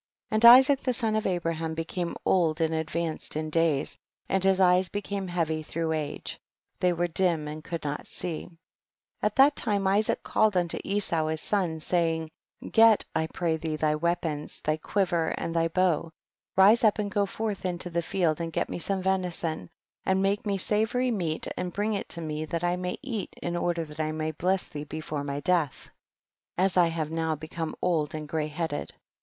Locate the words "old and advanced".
2.25-3.35